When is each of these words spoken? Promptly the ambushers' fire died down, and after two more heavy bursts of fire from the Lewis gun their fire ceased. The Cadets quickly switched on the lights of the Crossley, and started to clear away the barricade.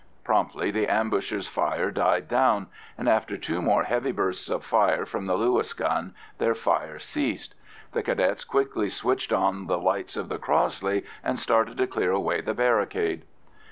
Promptly 0.23 0.71
the 0.71 0.87
ambushers' 0.87 1.47
fire 1.47 1.91
died 1.91 2.27
down, 2.27 2.65
and 2.97 3.07
after 3.07 3.37
two 3.37 3.61
more 3.61 3.83
heavy 3.83 4.11
bursts 4.11 4.49
of 4.49 4.65
fire 4.65 5.05
from 5.05 5.27
the 5.27 5.35
Lewis 5.35 5.73
gun 5.73 6.15
their 6.39 6.55
fire 6.55 6.97
ceased. 6.97 7.53
The 7.91 8.01
Cadets 8.01 8.43
quickly 8.43 8.89
switched 8.89 9.31
on 9.31 9.67
the 9.67 9.77
lights 9.77 10.17
of 10.17 10.27
the 10.27 10.39
Crossley, 10.39 11.05
and 11.23 11.37
started 11.37 11.77
to 11.77 11.85
clear 11.85 12.09
away 12.11 12.41
the 12.41 12.55
barricade. 12.55 13.25